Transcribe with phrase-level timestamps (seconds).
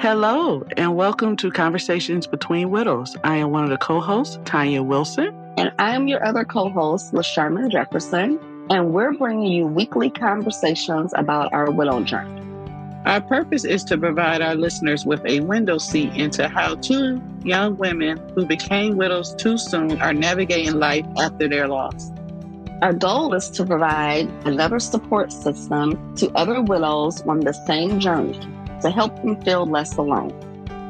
[0.00, 3.16] Hello, and welcome to Conversations Between Widows.
[3.24, 5.34] I am one of the co hosts, Tanya Wilson.
[5.56, 8.38] And I am your other co host, LaSharma Jefferson.
[8.70, 12.40] And we're bringing you weekly conversations about our widow journey.
[13.06, 17.76] Our purpose is to provide our listeners with a window seat into how two young
[17.76, 22.12] women who became widows too soon are navigating life after their loss.
[22.82, 28.38] Our goal is to provide another support system to other widows on the same journey
[28.82, 30.32] to help them feel less alone.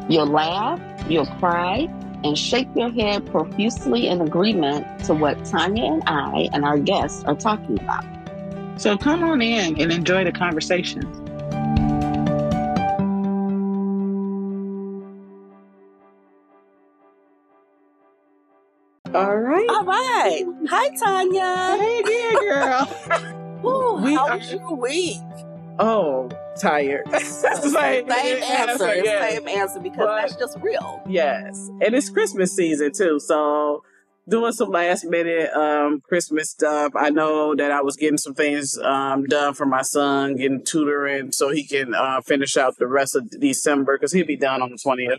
[0.08, 1.88] You'll laugh, you'll cry,
[2.24, 7.24] and shake your head profusely in agreement to what Tanya and I and our guests
[7.24, 8.04] are talking about.
[8.80, 11.04] So come on in and enjoy the conversation.
[19.14, 19.68] All right.
[19.68, 20.44] All right.
[20.68, 21.76] Hi, Tanya.
[21.80, 23.64] Hey dear girl.
[23.64, 24.36] Ooh, we how are...
[24.36, 25.16] was your week?
[25.78, 27.08] Oh, tired.
[27.20, 28.94] same answer.
[28.96, 29.30] Yeah.
[29.30, 31.02] Same answer because but, that's just real.
[31.08, 31.68] Yes.
[31.80, 33.18] And it's Christmas season too.
[33.20, 33.82] So
[34.28, 36.92] doing some last minute um, Christmas stuff.
[36.94, 41.32] I know that I was getting some things um, done for my son, getting tutoring
[41.32, 44.70] so he can uh, finish out the rest of December because he'll be done on
[44.70, 45.18] the 20th.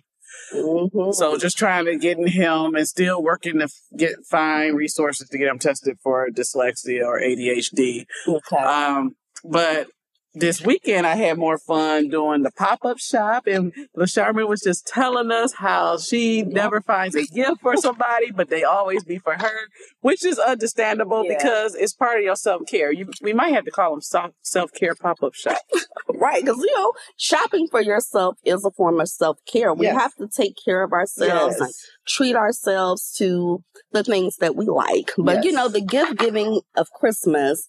[0.54, 1.12] Mm-hmm.
[1.12, 5.38] So just trying to get in him and still working to get find resources to
[5.38, 8.06] get him tested for dyslexia or ADHD.
[8.28, 8.58] Okay.
[8.58, 9.88] Um, but
[10.34, 14.86] this weekend I had more fun doing the pop up shop, and LaSharma was just
[14.86, 19.34] telling us how she never finds a gift for somebody, but they always be for
[19.34, 19.68] her,
[20.02, 21.36] which is understandable yeah.
[21.38, 22.92] because it's part of your self care.
[22.92, 25.58] You we might have to call them self care pop up shop,
[26.14, 26.44] right?
[26.44, 29.74] Because you know, shopping for yourself is a form of self care.
[29.74, 30.00] We yes.
[30.00, 31.62] have to take care of ourselves yes.
[31.62, 31.74] and
[32.08, 35.12] treat ourselves to the things that we like.
[35.18, 35.46] But yes.
[35.46, 37.68] you know, the gift giving of Christmas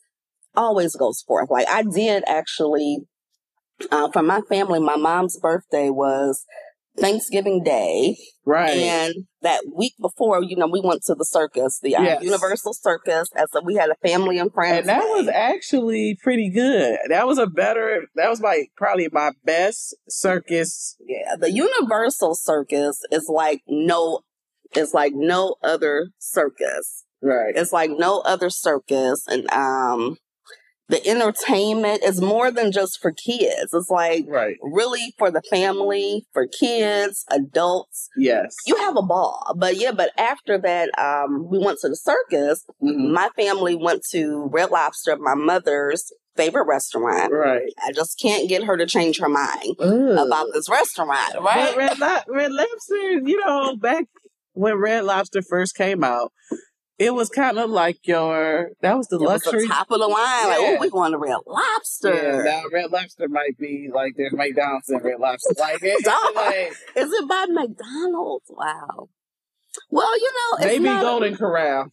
[0.54, 1.50] always goes forth.
[1.50, 2.98] Like I did actually,
[3.90, 6.44] uh, for my family, my mom's birthday was
[6.98, 8.16] Thanksgiving Day.
[8.44, 8.76] Right.
[8.76, 12.24] And that week before, you know, we went to the circus, the uh, yes.
[12.24, 13.28] UniverSoul Circus.
[13.34, 14.80] And so we had a family and friends.
[14.80, 15.08] And that day.
[15.08, 16.98] was actually pretty good.
[17.08, 20.96] That was a better, that was like probably my best circus.
[21.06, 21.36] Yeah.
[21.36, 24.20] The UniverSoul Circus is like no,
[24.72, 27.04] it's like no other circus.
[27.22, 27.54] Right.
[27.54, 29.24] It's like no other circus.
[29.28, 30.16] And, um,
[30.90, 33.72] the entertainment is more than just for kids.
[33.72, 34.56] It's like right.
[34.60, 38.08] really for the family, for kids, adults.
[38.16, 38.54] Yes.
[38.66, 39.54] You have a ball.
[39.56, 42.64] But yeah, but after that, um, we went to the circus.
[42.82, 43.12] Mm-hmm.
[43.12, 47.32] My family went to Red Lobster, my mother's favorite restaurant.
[47.32, 47.72] Right.
[47.86, 50.18] I just can't get her to change her mind Ooh.
[50.18, 51.34] about this restaurant.
[51.40, 51.72] Right.
[51.72, 54.06] But Red, Lo- Red Lobster, you know, back
[54.54, 56.32] when Red Lobster first came out,
[57.00, 59.98] it was kind of like your that was the it luxury was the top of
[60.00, 60.16] the line.
[60.16, 60.46] Yeah.
[60.48, 62.14] Like, oh, we want a red lobster.
[62.14, 65.54] Yeah, now red lobster might be like there's McDonald's and red lobster.
[65.58, 66.06] Like, it,
[66.36, 68.50] like is it by McDonald's?
[68.50, 69.08] Wow.
[69.88, 71.88] Well, you know, maybe Golden a, Corral.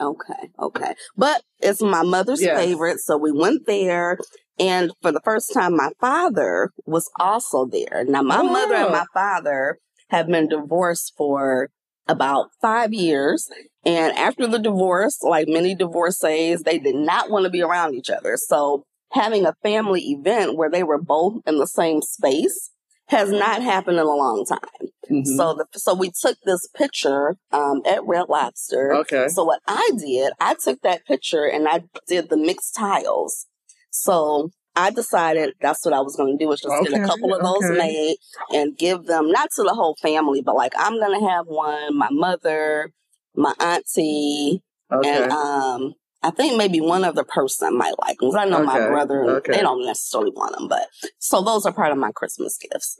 [0.00, 2.58] Okay, okay, but it's my mother's yes.
[2.58, 4.18] favorite, so we went there.
[4.58, 8.04] And for the first time, my father was also there.
[8.06, 9.78] Now, my mother and my father
[10.10, 11.70] have been divorced for
[12.08, 13.48] about five years.
[13.84, 18.10] And after the divorce, like many divorcees, they did not want to be around each
[18.10, 18.36] other.
[18.36, 22.70] So having a family event where they were both in the same space
[23.08, 24.88] has not happened in a long time.
[25.10, 25.36] Mm-hmm.
[25.36, 28.94] So the, so we took this picture um, at Red Lobster.
[28.94, 29.28] Okay.
[29.28, 33.46] So what I did, I took that picture and I did the Mixtiles.
[33.90, 37.06] So I decided that's what I was going to do is just okay, get a
[37.06, 37.78] couple of those okay.
[37.78, 38.16] made
[38.52, 41.96] and give them not to the whole family, but like I'm going to have one,
[41.96, 42.92] my mother,
[43.34, 45.22] my auntie, okay.
[45.24, 48.36] and um, I think maybe one other person might like them.
[48.36, 50.86] I know my brother, they don't necessarily want them, but
[51.18, 52.98] so those are part of my Christmas gifts.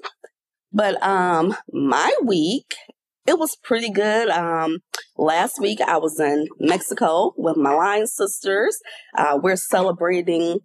[0.73, 2.75] But um, my week
[3.27, 4.29] it was pretty good.
[4.31, 4.79] Um,
[5.17, 8.79] last week I was in Mexico with my line sisters.
[9.17, 10.61] Uh, we're celebrating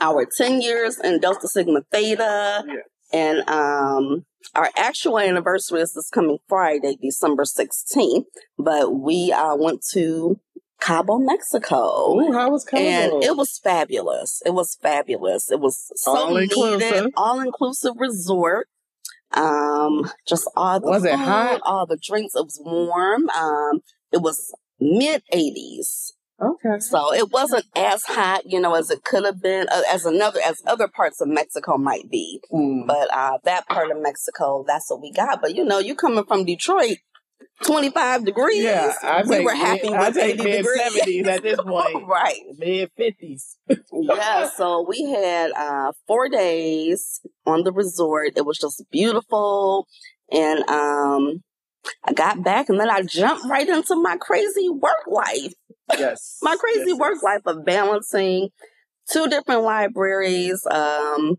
[0.00, 2.64] our 10 years in Delta Sigma Theta.
[2.66, 2.74] Yeah.
[3.12, 4.24] And um,
[4.54, 8.24] our actual anniversary is this coming Friday, December 16th.
[8.58, 10.40] But we uh, went to
[10.80, 12.16] Cabo, Mexico.
[12.16, 12.82] Ooh, how was Cabo?
[12.82, 14.42] And it was fabulous.
[14.44, 15.50] It was fabulous.
[15.50, 18.68] It was so all inclusive, all inclusive resort.
[19.32, 21.60] Um, just all the was food, it hot?
[21.64, 22.34] All the drinks.
[22.34, 23.28] It was warm.
[23.30, 23.80] Um,
[24.12, 26.12] it was mid 80s.
[26.40, 26.78] Okay.
[26.80, 30.40] So it wasn't as hot, you know, as it could have been, uh, as another,
[30.44, 32.40] as other parts of Mexico might be.
[32.52, 32.86] Mm.
[32.86, 35.40] But uh, that part of Mexico, that's what we got.
[35.40, 36.98] But you know, you coming from Detroit,
[37.64, 38.62] 25 degrees.
[38.62, 40.66] Yeah, I we were happy mid, with I 80 degrees.
[41.26, 42.06] 70s at this point.
[42.06, 42.40] right.
[42.58, 43.56] Mid 50s.
[43.92, 48.32] yeah, so we had uh, four days on the resort.
[48.36, 49.86] It was just beautiful.
[50.30, 51.42] And um,
[52.04, 55.54] I got back and then I jumped right into my crazy work life.
[55.98, 56.38] Yes.
[56.42, 57.22] my crazy yes, work yes.
[57.22, 58.48] life of balancing
[59.10, 61.36] two different libraries, um,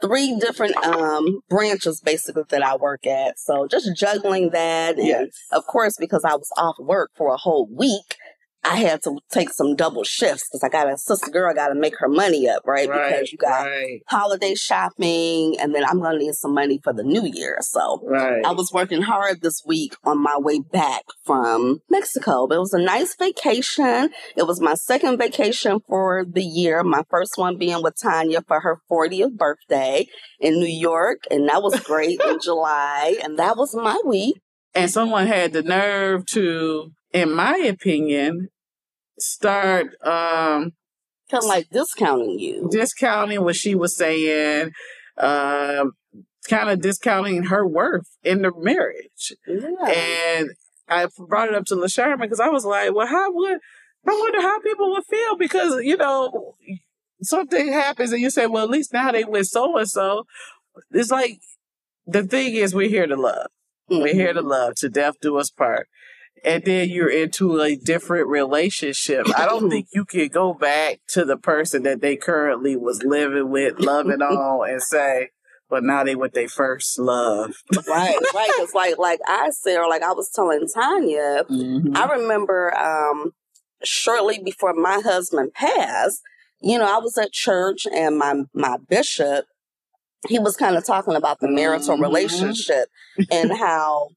[0.00, 3.38] three different um, branches basically that I work at.
[3.38, 4.98] So just juggling that.
[4.98, 5.28] And yes.
[5.50, 8.16] of course, because I was off work for a whole week,
[8.64, 11.74] I had to take some double shifts because I got a sister girl, got to
[11.74, 12.88] make her money up, right?
[12.88, 14.02] right because you got right.
[14.08, 17.58] holiday shopping and then I'm going to need some money for the new year.
[17.60, 18.44] So right.
[18.44, 22.46] I was working hard this week on my way back from Mexico.
[22.46, 24.10] But it was a nice vacation.
[24.36, 28.60] It was my second vacation for the year, my first one being with Tanya for
[28.60, 30.06] her 40th birthday
[30.38, 31.22] in New York.
[31.30, 33.16] And that was great in July.
[33.24, 34.40] And that was my week.
[34.74, 38.48] And someone had the nerve to, in my opinion,
[39.18, 40.72] start um
[41.30, 42.68] kind of like discounting you.
[42.70, 44.70] discounting what she was saying
[45.18, 45.92] um
[46.48, 49.32] kind of discounting her worth in the marriage.
[49.46, 49.86] Yeah.
[49.86, 50.50] and
[50.88, 53.58] i brought it up to LaSharma because i was like well how would
[54.06, 56.54] i wonder how people would feel because you know
[57.22, 60.24] something happens and you say well at least now they with so and so
[60.90, 61.38] it's like
[62.06, 63.46] the thing is we're here to love.
[63.90, 64.02] Mm-hmm.
[64.02, 65.88] we're here to love to death do us part
[66.44, 69.26] and then you're into a different relationship.
[69.36, 73.50] I don't think you can go back to the person that they currently was living
[73.50, 75.30] with, loving on, and say,
[75.70, 77.54] "But now they with their first love."
[77.88, 78.50] right, right.
[78.58, 81.44] It's like, like I said, or like I was telling Tanya.
[81.48, 81.96] Mm-hmm.
[81.96, 83.32] I remember um,
[83.84, 86.20] shortly before my husband passed.
[86.60, 89.46] You know, I was at church, and my my bishop,
[90.28, 92.02] he was kind of talking about the marital mm-hmm.
[92.02, 92.88] relationship
[93.30, 94.10] and how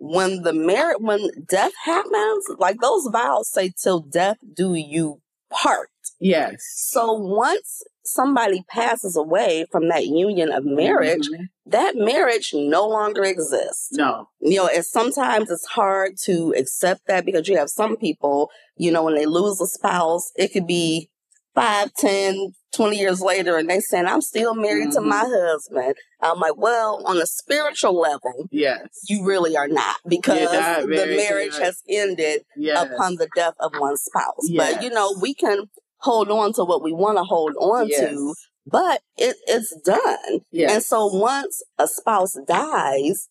[0.00, 5.20] when the merit when death happens, like those vows say till death do you
[5.50, 5.90] part.
[6.18, 6.56] Yes.
[6.74, 11.44] So once somebody passes away from that union of marriage, mm-hmm.
[11.66, 13.90] that marriage no longer exists.
[13.92, 14.28] No.
[14.40, 18.90] You know, and sometimes it's hard to accept that because you have some people, you
[18.90, 21.10] know, when they lose a spouse, it could be
[21.54, 25.02] five, ten, 20 years later and they saying, I'm still married mm-hmm.
[25.02, 25.94] to my husband.
[26.20, 31.14] I'm like, well, on a spiritual level, yes, you really are not because not the
[31.16, 32.86] marriage has ended yes.
[32.86, 34.44] upon the death of one spouse.
[34.44, 34.74] Yes.
[34.74, 35.64] But, you know, we can
[35.98, 38.10] hold on to what we want to hold on yes.
[38.10, 38.34] to,
[38.66, 40.40] but it, it's done.
[40.52, 43.28] And so once a spouse dies,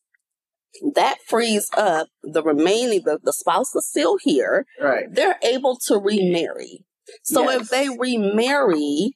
[0.95, 4.65] that frees up the remaining, the, the spouse is still here.
[4.79, 5.05] Right.
[5.09, 6.85] They're able to remarry.
[7.23, 7.61] So yes.
[7.61, 9.13] if they remarry,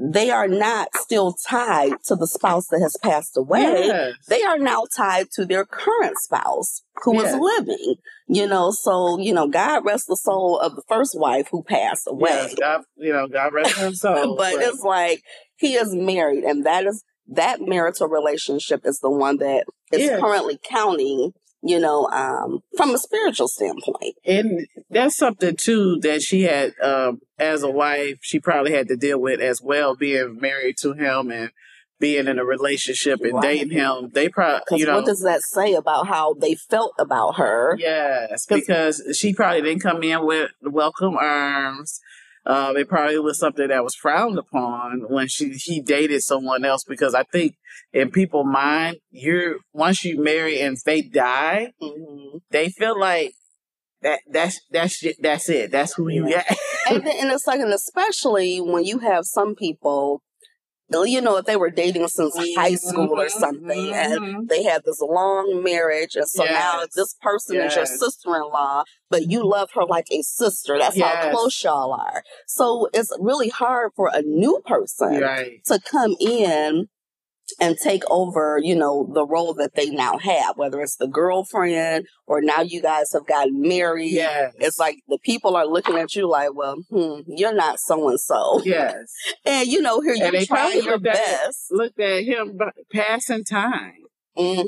[0.00, 3.86] they are not still tied to the spouse that has passed away.
[3.86, 4.14] Yes.
[4.28, 7.34] They are now tied to their current spouse who yes.
[7.34, 7.94] is living.
[8.26, 12.06] You know, so you know, God rest the soul of the first wife who passed
[12.06, 12.30] away.
[12.30, 14.36] Yes, God, you know, God rest her soul.
[14.38, 14.68] but right.
[14.68, 15.22] it's like
[15.56, 20.58] he is married, and that is that marital relationship is the one that is currently
[20.62, 21.32] counting
[21.62, 24.16] you know, um, from a spiritual standpoint.
[24.24, 28.96] And that's something too that she had, um, as a wife, she probably had to
[28.96, 31.50] deal with as well, being married to him and
[31.98, 33.42] being in a relationship and right.
[33.42, 34.10] dating him.
[34.14, 37.76] They probably, you know, what does that say about how they felt about her?
[37.78, 42.00] Yes, because she probably didn't come in with welcome arms.
[42.46, 46.84] Um, it probably was something that was frowned upon when she he dated someone else
[46.84, 47.56] because I think
[47.92, 52.38] in people's mind, you're once you marry and they die, mm-hmm.
[52.50, 53.34] they feel like
[54.02, 55.70] that that's that's that's it.
[55.70, 56.46] That's who you get.
[56.90, 60.22] and, and it's like, and especially when you have some people
[60.92, 64.24] you know, if they were dating since mm-hmm, high school or something mm-hmm.
[64.24, 66.16] and they had this long marriage.
[66.16, 66.52] And so yes.
[66.52, 67.72] now this person yes.
[67.72, 70.78] is your sister in law, but you love her like a sister.
[70.78, 71.24] That's yes.
[71.24, 72.22] how close y'all are.
[72.46, 75.64] So it's really hard for a new person right.
[75.66, 76.88] to come in
[77.60, 82.06] and take over, you know, the role that they now have, whether it's the girlfriend
[82.26, 84.12] or now you guys have gotten married.
[84.12, 84.54] Yes.
[84.58, 88.20] It's like the people are looking at you like, well, hmm, you're not so and
[88.20, 88.62] so.
[88.64, 89.12] Yes.
[89.44, 91.70] And you know, here you're trying your best.
[91.70, 92.58] At, looked at him
[92.92, 93.94] passing time.
[94.36, 94.66] Mm.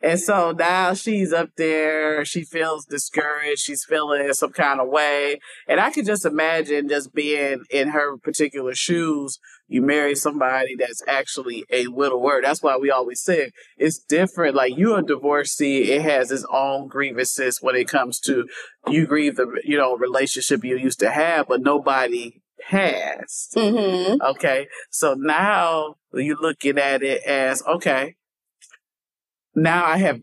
[0.00, 2.24] And so now she's up there.
[2.24, 3.60] She feels discouraged.
[3.60, 5.40] She's feeling some kind of way.
[5.66, 9.38] And I could just imagine just being in her particular shoes.
[9.68, 12.40] You marry somebody that's actually a widower.
[12.42, 14.54] That's why we always say it's different.
[14.54, 18.48] Like you a divorcee, it has its own grievances when it comes to
[18.88, 23.48] you grieve the you know relationship you used to have, but nobody has.
[23.54, 24.22] Mm-hmm.
[24.22, 28.16] Okay, so now you're looking at it as okay
[29.54, 30.20] now I have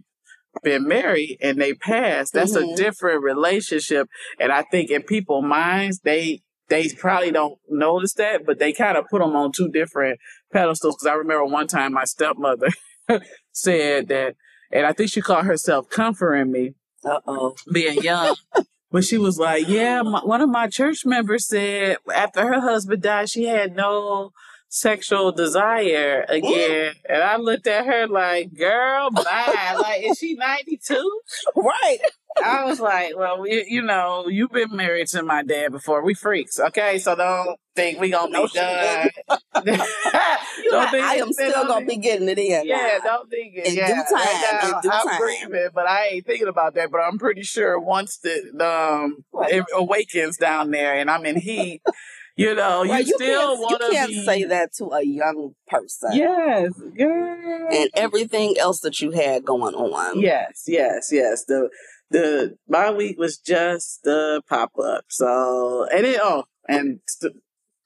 [0.63, 2.73] been married and they passed, that's mm-hmm.
[2.73, 4.07] a different relationship.
[4.39, 8.97] And I think in people's minds, they they probably don't notice that, but they kind
[8.97, 10.19] of put them on two different
[10.51, 10.95] pedestals.
[10.95, 12.69] Because I remember one time my stepmother
[13.51, 14.35] said that,
[14.71, 16.73] and I think she called herself comforting me.
[17.03, 18.35] Uh oh, being young.
[18.91, 23.03] but she was like, "Yeah, my, one of my church members said after her husband
[23.03, 24.31] died, she had no
[24.75, 26.93] sexual desire again.
[27.09, 29.77] and I looked at her like, girl, bye.
[29.81, 31.21] like, is she 92?
[31.55, 31.99] Right.
[32.43, 36.03] I was like, well, we, you know, you've been married to my dad before.
[36.03, 36.99] We freaks, okay?
[36.99, 39.09] So don't think we gonna no, be done.
[39.53, 42.65] don't like, think I am still gonna be getting it in.
[42.65, 43.67] Yeah, don't think it.
[43.67, 43.87] In yeah.
[43.87, 44.73] due time.
[44.73, 45.19] in due I'm time.
[45.19, 46.91] grieving, but I ain't thinking about that.
[46.91, 51.81] But I'm pretty sure once the um, it awakens down there and I'm in heat,
[52.35, 53.87] you know, you, you still want to.
[53.87, 54.25] You can't be...
[54.25, 56.11] say that to a young person.
[56.13, 57.67] Yes, girl.
[57.71, 60.19] And everything else that you had going on.
[60.19, 61.45] Yes, yes, yes.
[61.45, 61.69] The
[62.11, 65.05] the my week was just the pop up.
[65.09, 67.35] So and it oh and st-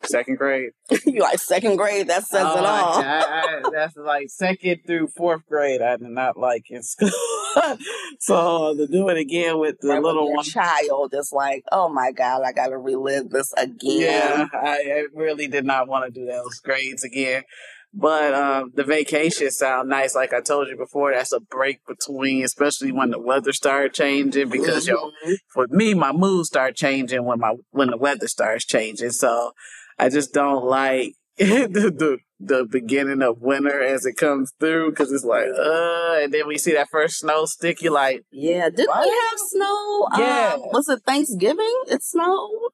[0.03, 0.71] second grade.
[1.05, 2.07] you like second grade?
[2.07, 2.99] That says oh, it all.
[2.99, 5.81] I, I, that's like second through fourth grade.
[5.81, 7.09] I did not like in school.
[8.19, 12.11] so to do it again with the right, little one child is like, oh my
[12.11, 13.77] god, I got to relive this again.
[13.81, 17.43] Yeah, I, I really did not want to do those grades again.
[17.91, 20.13] But um, the vacation sound nice.
[20.13, 24.49] Like I told you before, that's a break between, especially when the weather started changing.
[24.49, 25.29] Because mm-hmm.
[25.31, 29.09] yo, for me, my mood start changing when my when the weather starts changing.
[29.09, 29.53] So
[29.99, 35.11] I just don't like the, the the beginning of winter as it comes through because
[35.11, 38.87] it's like uh and then we see that first snow stick you like yeah did
[38.87, 39.05] what?
[39.05, 42.71] we have snow yeah um, was it thanksgiving it snowed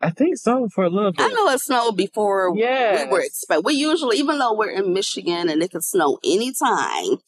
[0.00, 1.24] I think so for a little bit.
[1.24, 3.06] I know it snowed before yeah.
[3.06, 3.64] we were expect.
[3.64, 7.18] We usually, even though we're in Michigan and it can snow anytime,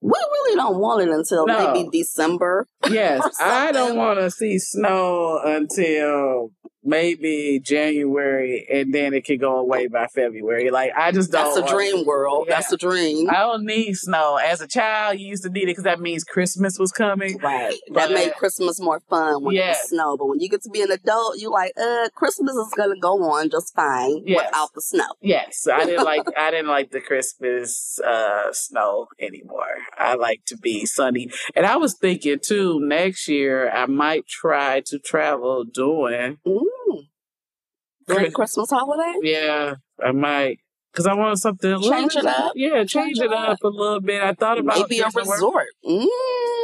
[0.00, 1.72] we really don't want it until no.
[1.72, 2.66] maybe December.
[2.90, 6.50] Yes, I don't want to see snow until
[6.86, 10.70] maybe January, and then it could go away by February.
[10.70, 11.54] Like I just don't.
[11.54, 12.46] That's a dream world.
[12.48, 12.56] Yeah.
[12.56, 13.28] That's a dream.
[13.28, 14.36] I don't need snow.
[14.36, 17.38] As a child, you used to need it because that means Christmas was coming.
[17.38, 17.74] Right.
[17.88, 19.66] But, that made Christmas more fun when yeah.
[19.66, 20.16] it was snow.
[20.16, 23.22] But when you get to be an adult, you like, uh, Christmas is gonna go
[23.24, 24.46] on just fine yes.
[24.46, 25.08] without the snow.
[25.20, 26.22] Yes, I didn't like.
[26.38, 29.66] I didn't like the Christmas uh, snow anymore.
[29.98, 32.80] I like to be sunny, and I was thinking too.
[32.80, 36.38] Next year, I might try to travel doing.
[36.46, 36.75] Ooh
[38.06, 39.14] during Christmas holiday?
[39.22, 40.58] Yeah, I might.
[40.92, 42.52] Because I want something a change it up.
[42.54, 43.50] Yeah, change, change it up.
[43.50, 44.22] up a little bit.
[44.22, 45.66] I thought about maybe a resort.
[45.84, 46.06] Mm.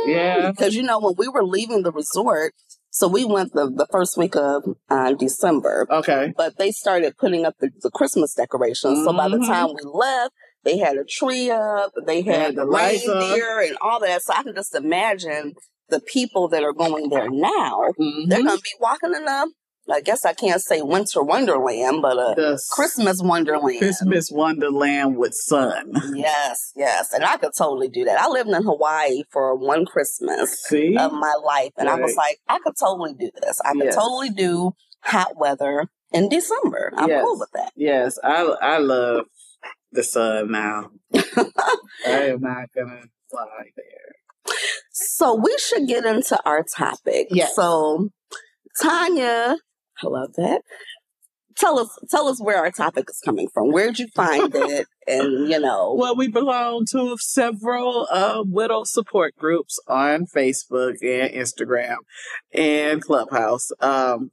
[0.06, 2.54] Yeah, because you know when we were leaving the resort,
[2.88, 5.87] so we went the, the first week of uh, December.
[5.90, 8.99] Okay, but they started putting up the, the Christmas decorations.
[8.99, 9.04] Mm-hmm.
[9.04, 9.52] So by the mm-hmm.
[9.52, 10.32] time we left,
[10.64, 11.92] they had a tree up.
[12.06, 14.22] They had, had the reindeer and all that.
[14.22, 15.54] So I can just imagine
[15.88, 17.82] the people that are going there now.
[18.00, 18.28] Mm-hmm.
[18.28, 19.52] They're going to be walking in the
[19.92, 23.78] I guess I can't say winter wonderland, but a the Christmas wonderland.
[23.78, 25.92] Christmas wonderland with sun.
[26.14, 27.12] Yes, yes.
[27.12, 28.20] And I could totally do that.
[28.20, 30.96] I lived in Hawaii for one Christmas See?
[30.96, 31.72] of my life.
[31.76, 31.99] And right.
[31.99, 33.61] I was like, I could totally do this.
[33.64, 33.94] I could yes.
[33.94, 34.72] totally do
[35.02, 36.92] hot weather in December.
[36.96, 37.22] I'm yes.
[37.22, 37.72] cool with that.
[37.76, 39.26] Yes, I I love
[39.92, 40.90] the sun now.
[41.14, 41.20] I
[42.06, 44.56] am not gonna fly there.
[44.92, 47.28] So we should get into our topic.
[47.30, 47.54] Yes.
[47.54, 48.11] So
[48.80, 49.56] Tanya
[50.04, 50.62] I love that.
[51.56, 53.73] Tell us, tell us where our topic is coming from.
[53.73, 54.87] Where'd you find it?
[55.06, 61.32] And you know, well, we belong to several uh, widow support groups on Facebook and
[61.35, 61.97] Instagram
[62.52, 63.71] and Clubhouse.
[63.80, 64.30] Um,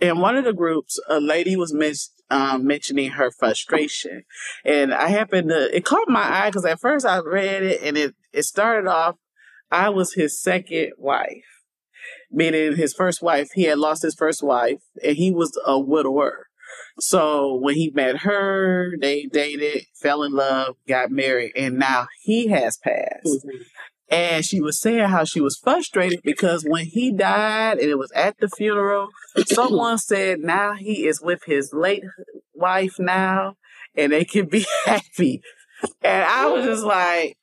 [0.00, 1.94] in one of the groups, a lady was men-
[2.30, 4.24] um, mentioning her frustration,
[4.64, 7.96] and I happened to it caught my eye because at first I read it and
[7.96, 9.16] it it started off.
[9.70, 11.55] I was his second wife
[12.30, 16.46] meaning his first wife, he had lost his first wife and he was a widower.
[16.98, 22.48] So when he met her, they dated, fell in love, got married, and now he
[22.48, 23.26] has passed.
[23.26, 23.62] Mm-hmm.
[24.08, 28.12] And she was saying how she was frustrated because when he died and it was
[28.12, 29.08] at the funeral,
[29.46, 32.04] someone said now he is with his late
[32.54, 33.56] wife now
[33.96, 35.42] and they can be happy.
[36.02, 37.36] And I was just like,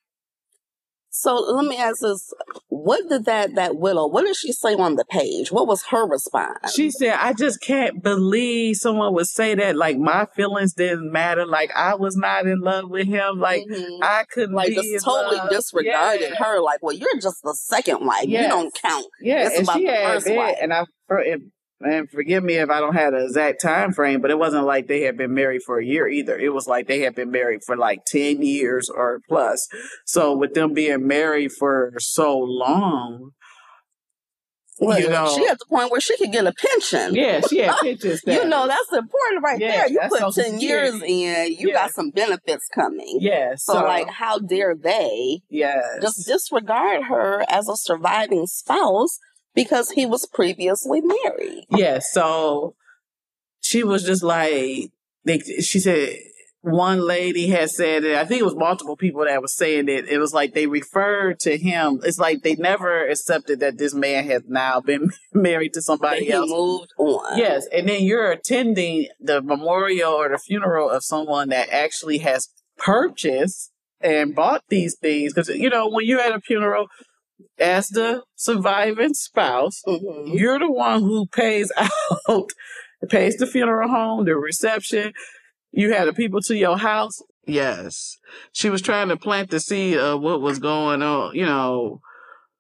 [1.23, 2.33] so let me ask this:
[2.67, 4.07] What did that that widow?
[4.07, 5.53] What did she say on the page?
[5.53, 6.73] What was her response?
[6.73, 9.77] She said, "I just can't believe someone would say that.
[9.77, 11.45] Like my feelings didn't matter.
[11.45, 13.39] Like I was not in love with him.
[13.39, 14.03] Like mm-hmm.
[14.03, 15.49] I couldn't like just totally love.
[15.49, 16.43] disregarded yeah.
[16.43, 16.59] her.
[16.59, 18.25] Like, well, you're just the second wife.
[18.25, 18.43] Yes.
[18.43, 19.05] You don't count.
[19.21, 21.51] Yeah, it's and she had it, and I for and
[22.11, 25.01] forgive me if I don't have the exact time frame, but it wasn't like they
[25.01, 26.37] had been married for a year either.
[26.37, 29.67] It was like they had been married for like 10 years or plus.
[30.05, 33.31] So with them being married for so long,
[34.79, 37.13] well, you know, she at the point where she could get a pension.
[37.13, 38.21] Yeah, she had pensions.
[38.25, 39.87] you know, that's important right there.
[39.87, 41.73] You put ten years in, you yeah.
[41.73, 43.19] got some benefits coming.
[43.21, 43.63] Yes.
[43.65, 45.41] So, so, like, how dare they?
[45.49, 45.83] Yes.
[46.01, 49.19] Just disregard her as a surviving spouse
[49.53, 51.65] because he was previously married.
[51.69, 51.99] Yeah.
[51.99, 52.75] So
[53.61, 54.91] she was just like,
[55.25, 56.17] they, she said
[56.63, 58.15] one lady had said it.
[58.15, 60.07] I think it was multiple people that was saying it.
[60.07, 61.99] It was like they referred to him.
[62.03, 66.49] It's like they never accepted that this man has now been married to somebody else.
[66.49, 67.37] moved on.
[67.37, 72.47] Yes, and then you're attending the memorial or the funeral of someone that actually has
[72.77, 75.33] purchased and bought these things.
[75.33, 76.87] Because you know when you're at a funeral,
[77.59, 80.35] as the surviving spouse, mm-hmm.
[80.35, 81.71] you're the one who pays
[82.29, 82.49] out,
[83.09, 85.13] pays the funeral home, the reception
[85.71, 87.21] you had the people to your house?
[87.45, 88.17] Yes.
[88.53, 91.99] She was trying to plant the seed of what was going on, you know,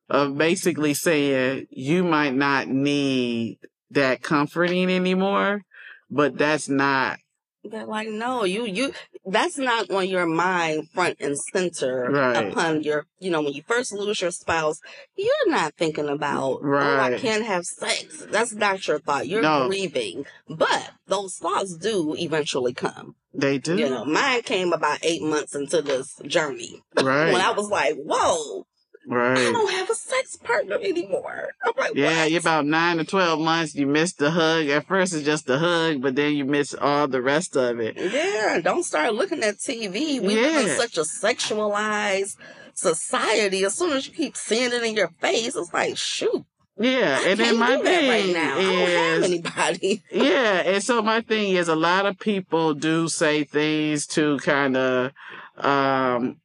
[0.09, 3.59] of basically saying you might not need
[3.91, 5.61] that comforting anymore,
[6.09, 7.19] but that's not
[7.63, 8.93] they're like, no, you, you,
[9.25, 12.47] that's not on your mind front and center right.
[12.47, 14.79] upon your, you know, when you first lose your spouse,
[15.15, 17.11] you're not thinking about, right.
[17.11, 18.25] oh, I can't have sex.
[18.29, 19.27] That's not your thought.
[19.27, 19.67] You're no.
[19.67, 20.25] grieving.
[20.49, 23.15] But those thoughts do eventually come.
[23.33, 23.77] They do.
[23.77, 26.81] You know, mine came about eight months into this journey.
[27.03, 27.33] Right.
[27.33, 28.65] when I was like, whoa,
[29.05, 29.37] Right.
[29.37, 31.49] I don't have a sex partner anymore.
[31.63, 32.31] I'm like, yeah, what?
[32.31, 33.75] you're about nine to twelve months.
[33.75, 34.67] You missed the hug.
[34.67, 37.97] At first, it's just the hug, but then you miss all the rest of it.
[37.97, 40.21] Yeah, don't start looking at TV.
[40.21, 40.47] We yeah.
[40.47, 42.37] live in such a sexualized
[42.73, 43.65] society.
[43.65, 46.45] As soon as you keep seeing it in your face, it's like, shoot.
[46.79, 48.57] Yeah, I and then my thing right now.
[48.57, 50.01] is anybody.
[50.11, 54.75] yeah, and so my thing is a lot of people do say things to kind
[54.75, 55.11] of
[55.57, 56.37] um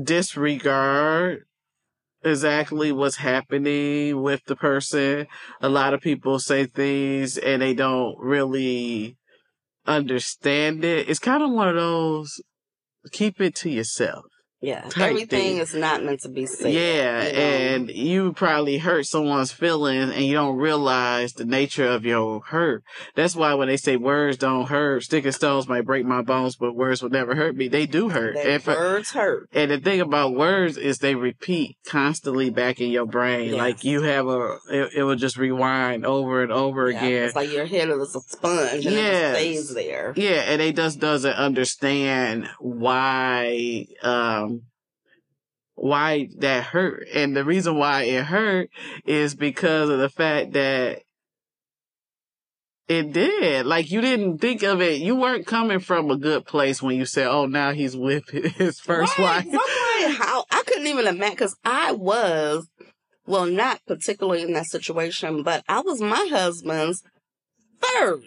[0.00, 1.44] disregard
[2.22, 5.26] exactly what's happening with the person.
[5.60, 9.16] A lot of people say things and they don't really
[9.86, 11.08] understand it.
[11.08, 12.40] It's kind of one of those
[13.12, 14.24] keep it to yourself.
[14.60, 15.58] Yeah, everything thing.
[15.58, 16.72] is not meant to be said.
[16.72, 17.38] Yeah, you know?
[17.38, 22.82] and you probably hurt someone's feelings and you don't realize the nature of your hurt.
[23.14, 26.74] That's why when they say words don't hurt, sticking stones might break my bones, but
[26.74, 27.68] words will never hurt me.
[27.68, 28.36] They do hurt.
[28.36, 29.48] And words hurt.
[29.52, 33.50] And the thing about words is they repeat constantly back in your brain.
[33.50, 33.58] Yes.
[33.58, 37.24] Like you have a, it, it, will just rewind over and over yeah, again.
[37.26, 39.36] It's like your head is a sponge and yes.
[39.36, 40.14] it stays there.
[40.16, 43.86] Yeah, and they just doesn't understand why.
[44.02, 44.47] Um,
[45.80, 47.06] why that hurt.
[47.12, 48.70] And the reason why it hurt
[49.06, 51.02] is because of the fact that
[52.88, 53.66] it did.
[53.66, 55.00] Like you didn't think of it.
[55.00, 58.80] You weren't coming from a good place when you said, "Oh, now he's with his
[58.80, 59.44] first right.
[59.44, 62.66] wife." I'm like, how I couldn't even imagine because I was,
[63.26, 67.02] well, not particularly in that situation, but I was my husband's
[67.80, 68.22] third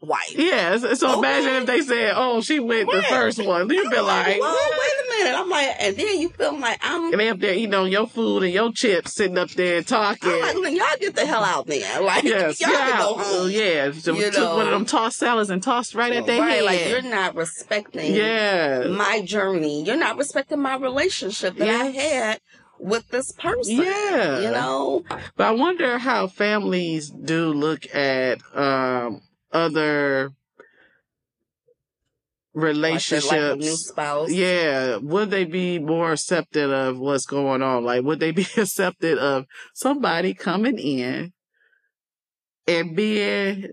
[0.00, 0.34] wife.
[0.36, 0.82] Yes.
[0.82, 1.18] Yeah, so okay.
[1.18, 4.92] imagine if they said, "Oh, she went the first one." You'd be like, "Whoa, wait
[5.04, 7.12] a minute!" I'm like, and then you feel like I'm.
[7.12, 10.30] And they up there eating on your food and your chips, sitting up there talking.
[10.30, 11.86] I'm like, y'all get the hell out there!
[12.06, 13.50] Like, yes, y'all yeah, go home.
[13.50, 13.90] yeah.
[13.92, 14.56] So you took know?
[14.56, 16.64] one of them tossed salads and tossed right at their right, head.
[16.64, 18.14] Like you're not respecting.
[18.14, 18.86] Yeah.
[18.88, 19.82] My journey.
[19.82, 21.80] You're not respecting my relationship that yes.
[21.80, 22.40] I had
[22.78, 23.76] with this person.
[23.76, 24.40] Yeah.
[24.40, 25.04] You know?
[25.36, 30.30] But I wonder how families do look at um, other
[32.54, 33.92] relationships.
[33.96, 34.96] Like yeah.
[34.96, 37.84] Would they be more accepted of what's going on?
[37.84, 41.32] Like, would they be accepted of somebody coming in
[42.66, 43.68] and being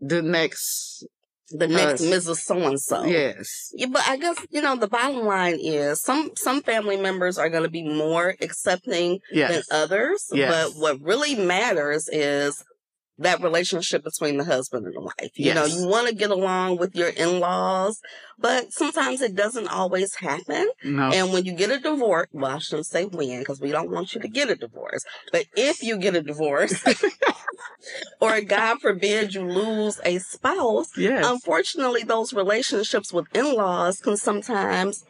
[0.00, 1.06] the next
[1.50, 2.36] the next uh, Mrs.
[2.36, 3.04] So and so.
[3.04, 3.72] Yes.
[3.74, 7.48] Yeah, but I guess you know the bottom line is some some family members are
[7.48, 9.50] going to be more accepting yes.
[9.50, 10.26] than others.
[10.32, 10.72] Yes.
[10.72, 12.64] But what really matters is
[13.18, 15.30] that relationship between the husband and the wife.
[15.34, 15.54] You yes.
[15.54, 18.00] know, you want to get along with your in-laws,
[18.38, 20.68] but sometimes it doesn't always happen.
[20.82, 21.10] No.
[21.12, 24.14] And when you get a divorce, well, I shouldn't say when, because we don't want
[24.14, 25.04] you to get a divorce.
[25.30, 26.82] But if you get a divorce,
[28.20, 31.24] or God forbid you lose a spouse, yes.
[31.24, 35.04] unfortunately, those relationships with in-laws can sometimes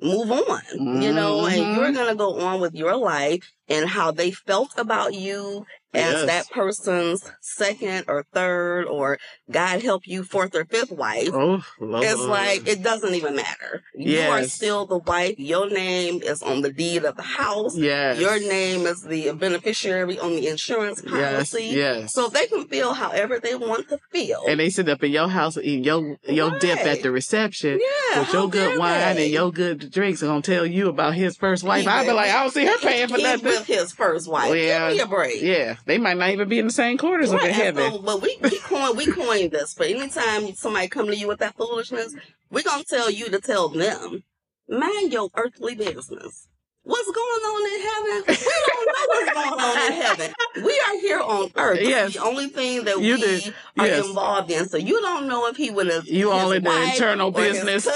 [0.00, 1.02] move on, mm-hmm.
[1.02, 1.94] you know, and you're mm-hmm.
[1.94, 6.26] going to go on with your life and how they felt about you as yes.
[6.26, 9.18] that person's second or third or
[9.50, 11.30] God help you fourth or fifth wife.
[11.32, 13.82] Oh, it's like it doesn't even matter.
[13.94, 14.24] Yes.
[14.24, 15.38] You are still the wife.
[15.38, 17.76] Your name is on the deed of the house.
[17.76, 18.18] Yes.
[18.20, 21.64] Your name is the beneficiary on the insurance policy.
[21.66, 21.74] Yes.
[21.74, 22.12] yes.
[22.12, 24.42] So they can feel however they want to feel.
[24.48, 26.60] And they sit up in your house eating your your right.
[26.60, 29.26] dip at the reception yeah, with your good wine they?
[29.26, 31.86] and your good drinks and gonna tell you about his first wife.
[31.86, 33.53] I'd be like, I don't see her paying for nothing.
[33.58, 34.50] With his first wife.
[34.50, 34.88] Well, yeah.
[34.88, 35.42] Give me a break.
[35.42, 35.76] Yeah.
[35.86, 37.40] They might not even be in the same quarters right.
[37.40, 37.92] up in heaven.
[37.92, 39.74] So, but we, we coined we coined this.
[39.74, 42.14] But anytime somebody come to you with that foolishness,
[42.50, 44.24] we're gonna tell you to tell them,
[44.68, 46.48] mind your earthly business.
[46.86, 48.24] What's going on in heaven?
[48.28, 50.34] We don't know what's going on in heaven.
[50.56, 51.78] We are here on earth.
[51.80, 52.12] Yes.
[52.12, 53.54] The only thing that you we did.
[53.78, 54.06] are yes.
[54.06, 54.68] involved in.
[54.68, 56.06] So you don't know if he would have.
[56.14, 57.86] You all in the eternal business.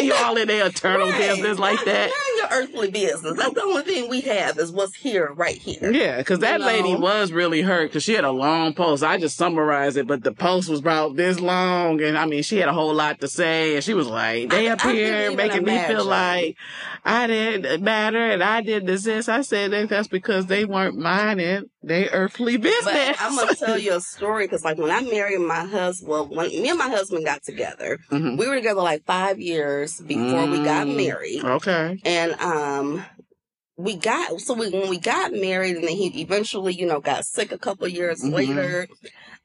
[0.00, 1.18] you all in the eternal right.
[1.18, 2.10] business like that
[2.54, 3.36] earthly business.
[3.36, 5.92] That's the only thing we have is what's here, right here.
[5.92, 9.02] Yeah, because that you lady was really hurt because she had a long post.
[9.02, 12.58] I just summarized it, but the post was about this long, and I mean, she
[12.58, 15.62] had a whole lot to say, and she was like, "They up I, here making
[15.62, 15.88] imagine.
[15.88, 16.56] me feel like
[17.04, 19.28] I didn't matter, and I did this." this.
[19.28, 22.84] I said that that's because they weren't minding they earthly business.
[22.84, 26.26] But I'm gonna tell you a story because, like, when I married my husband, well,
[26.26, 28.36] when me and my husband got together, mm-hmm.
[28.36, 30.52] we were together like five years before mm-hmm.
[30.52, 31.44] we got mm, married.
[31.44, 33.04] Okay, and um,
[33.76, 37.26] we got so we, when we got married, and then he eventually, you know, got
[37.26, 38.34] sick a couple years mm-hmm.
[38.34, 38.88] later.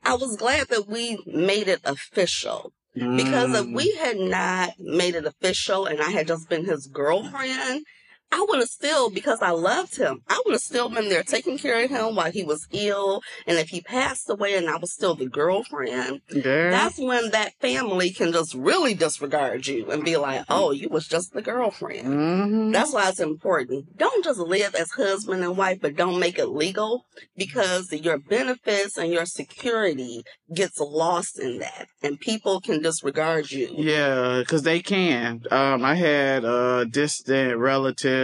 [0.04, 2.71] I was glad that we made it official.
[2.95, 3.97] Because if we mm.
[3.97, 7.86] had not made it official and I had just been his girlfriend,
[8.31, 11.57] I would have still, because I loved him, I would have still been there taking
[11.57, 13.21] care of him while he was ill.
[13.47, 16.69] And if he passed away and I was still the girlfriend, yeah.
[16.69, 21.07] that's when that family can just really disregard you and be like, oh, you was
[21.07, 22.07] just the girlfriend.
[22.07, 22.71] Mm-hmm.
[22.71, 23.97] That's why it's important.
[23.97, 28.97] Don't just live as husband and wife, but don't make it legal because your benefits
[28.97, 33.73] and your security gets lost in that and people can disregard you.
[33.75, 35.41] Yeah, because they can.
[35.49, 38.18] Um, I had a distant relative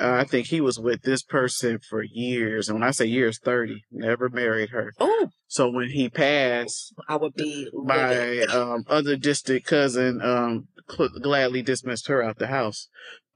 [0.00, 2.68] I think he was with this person for years.
[2.68, 4.92] And when I say years, 30, never married her.
[5.00, 5.30] Oh.
[5.48, 12.08] So when he passed, I would be my um, other distant cousin um, gladly dismissed
[12.08, 12.88] her out the house.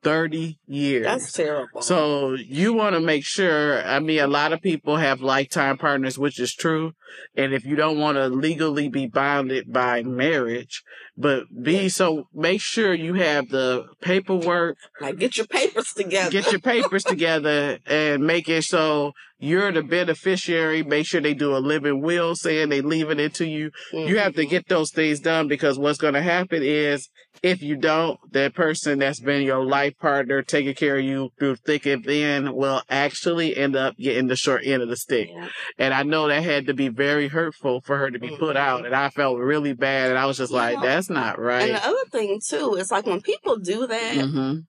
[0.03, 1.05] 30 years.
[1.05, 1.83] That's terrible.
[1.83, 6.19] So you want to make sure, I mean, a lot of people have lifetime partners,
[6.19, 6.93] which is true.
[7.35, 10.83] And if you don't want to legally be bounded by marriage,
[11.19, 14.77] but be so make sure you have the paperwork.
[15.01, 16.31] Like get your papers together.
[16.31, 20.83] Get your papers together and make it so you're the beneficiary.
[20.83, 23.71] Make sure they do a living will saying they leaving it to you.
[23.93, 24.09] Mm-hmm.
[24.09, 24.51] You have to mm-hmm.
[24.51, 27.09] get those things done because what's going to happen is
[27.43, 31.57] if you don't, that person that's been your life partner, taking care of you through
[31.57, 35.29] thick and thin will actually end up getting the short end of the stick.
[35.33, 35.49] Yeah.
[35.79, 38.37] And I know that had to be very hurtful for her to be mm-hmm.
[38.37, 38.87] put out.
[38.87, 40.11] And I felt really bad.
[40.11, 40.59] And I was just yeah.
[40.59, 41.63] like, that's not right.
[41.63, 44.61] And the other thing too, is like when people do that, mm-hmm.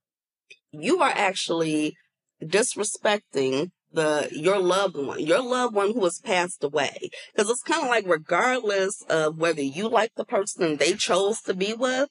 [0.71, 1.95] you are actually
[2.43, 7.09] disrespecting the your loved one, your loved one who has passed away.
[7.33, 11.53] Because it's kind of like regardless of whether you like the person they chose to
[11.53, 12.09] be with,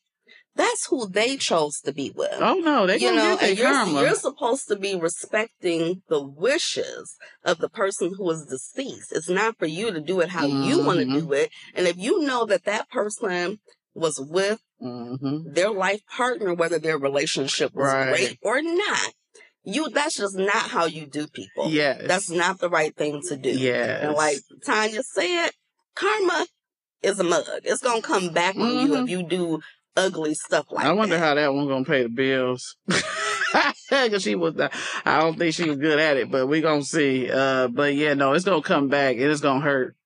[0.58, 2.34] that's who they chose to be with.
[2.34, 7.58] Oh no, they you know, and you're, you're, supposed to be respecting the wishes of
[7.58, 9.12] the person who is deceased.
[9.12, 10.64] It's not for you to do it how mm-hmm.
[10.64, 11.50] you want to do it.
[11.74, 13.60] And if you know that that person
[13.98, 15.52] was with mm-hmm.
[15.52, 18.08] their life partner, whether their relationship was right.
[18.08, 19.12] great or not,
[19.64, 21.68] you that's just not how you do people.
[21.68, 21.98] Yeah.
[22.00, 23.50] That's not the right thing to do.
[23.50, 24.06] Yeah.
[24.06, 25.50] And like Tanya said,
[25.94, 26.46] karma
[27.02, 27.44] is a mug.
[27.64, 28.62] It's gonna come back mm-hmm.
[28.62, 29.08] on you if mm-hmm.
[29.08, 29.60] you do
[29.96, 31.24] ugly stuff like I wonder that.
[31.24, 32.76] how that one gonna pay the bills.
[33.90, 34.54] Cause she was,
[35.04, 37.30] I don't think she was good at it, but we gonna see.
[37.30, 39.16] Uh, but yeah, no, it's gonna come back.
[39.16, 39.96] It is gonna hurt.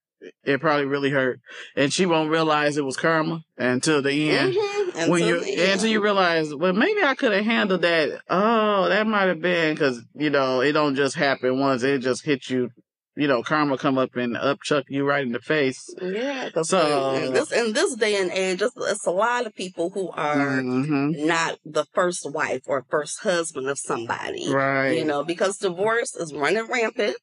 [0.45, 1.41] It probably really hurt,
[1.77, 4.55] and she won't realize it was karma until the end.
[4.55, 5.11] Mm-hmm.
[5.11, 8.21] When you until you realize, well, maybe I could have handled that.
[8.29, 11.83] Oh, that might have been because you know it don't just happen once.
[11.83, 12.71] It just hit you
[13.15, 15.95] you know, karma come up and upchuck you right in the face.
[16.01, 16.49] Yeah.
[16.63, 20.11] So in this, in this day and age, it's, it's a lot of people who
[20.11, 21.27] are mm-hmm.
[21.27, 24.51] not the first wife or first husband of somebody.
[24.51, 24.93] Right.
[24.93, 27.17] You know, because divorce is running rampant.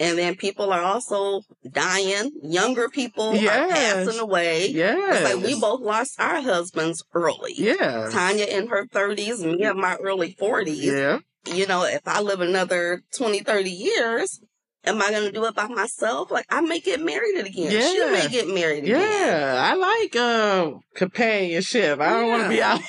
[0.00, 2.32] And then people are also dying.
[2.42, 3.54] Younger people yes.
[3.54, 4.68] are passing away.
[4.70, 5.20] Yeah.
[5.24, 7.52] Like we both lost our husbands early.
[7.54, 8.08] Yeah.
[8.10, 10.82] Tanya in her 30s, me in my early 40s.
[10.82, 11.18] Yeah.
[11.54, 14.40] You know, if I live another 20, 30 years,
[14.84, 16.30] am I going to do it by myself?
[16.30, 17.70] Like, I may get married again.
[17.70, 17.90] Yeah.
[17.90, 19.00] She may get married again.
[19.00, 19.70] Yeah.
[19.70, 22.00] I like uh, companionship.
[22.00, 22.30] I don't yeah.
[22.30, 22.80] want to be out.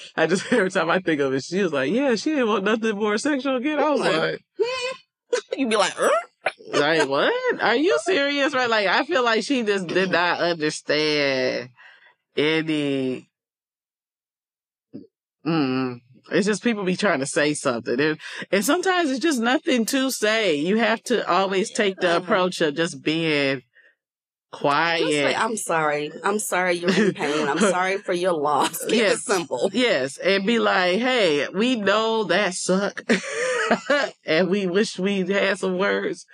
[0.16, 2.64] I just, every time I think of it, she was like, yeah, she didn't want
[2.64, 3.80] nothing more sexual again.
[3.80, 4.38] I was like, like
[5.56, 6.10] you'd be like, er?
[6.72, 7.62] Like, what?
[7.62, 8.54] Are you serious?
[8.54, 8.68] Right?
[8.70, 11.70] Like, I feel like she just did not understand
[12.36, 13.28] any.
[15.46, 16.00] Mm,
[16.30, 18.00] it's just people be trying to say something.
[18.00, 18.18] And,
[18.50, 20.54] and sometimes it's just nothing to say.
[20.54, 23.62] You have to always take the approach of just being
[24.52, 25.08] quiet.
[25.08, 26.12] Say, I'm sorry.
[26.22, 27.48] I'm sorry you're in pain.
[27.48, 28.84] I'm sorry for your loss.
[28.84, 29.14] Keep yes.
[29.14, 29.70] it simple.
[29.72, 30.18] Yes.
[30.18, 33.02] And be like, hey, we know that suck.
[34.26, 36.26] and we wish we had some words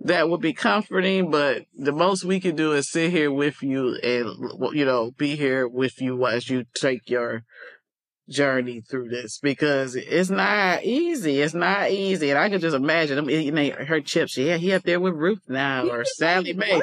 [0.00, 3.96] that would be comforting, but the most we can do is sit here with you
[3.96, 7.44] and, you know, be here with you as you take your
[8.28, 11.40] journey through this because it's not easy.
[11.40, 12.30] It's not easy.
[12.30, 14.36] And I can just imagine them eating her chips.
[14.36, 16.82] Yeah, he up there with Ruth now or Sally Mae.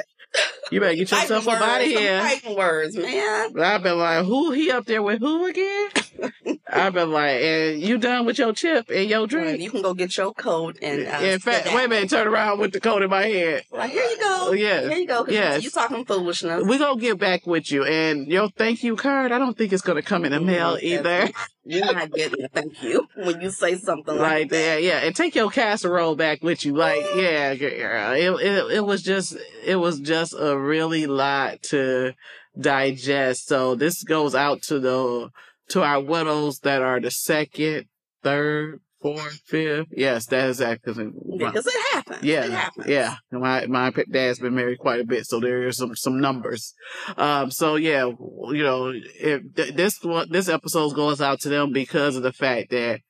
[0.71, 2.19] You better get yourself up out of here.
[2.19, 3.59] Fighting words, man.
[3.59, 5.89] I've been like, who he up there with who again?
[6.67, 9.47] I've been like, and you done with your chip and your drink?
[9.47, 11.07] Well, you can go get your coat and.
[11.07, 13.63] Uh, in fact, wait a minute, turn around with the coat in my hand.
[13.71, 14.51] Like, here you go.
[14.53, 14.81] Yeah.
[14.81, 15.25] Here you go.
[15.27, 15.57] Yeah.
[15.57, 16.63] You talking foolishness.
[16.65, 19.31] We're gonna get back with you, and your thank you card.
[19.31, 20.85] I don't think it's gonna come in the mail mm-hmm.
[20.85, 21.29] either.
[21.67, 24.83] You're not getting a thank you when you say something like, like that.
[24.83, 26.75] Yeah, and take your casserole back with you.
[26.75, 28.13] Like, yeah, girl.
[28.13, 32.13] It, it, it was just, it was just a really lot to
[32.59, 33.47] digest.
[33.47, 35.29] So this goes out to the,
[35.69, 37.85] to our widows that are the second,
[38.23, 39.87] third, fourth, fifth.
[39.91, 42.23] Yes, that is that because because it happens.
[42.23, 43.15] Yeah, it yeah.
[43.31, 46.73] My my dad's been married quite a bit, so there are some some numbers.
[47.15, 52.15] Um, so yeah, you know, if this one this episode goes out to them because
[52.15, 53.01] of the fact that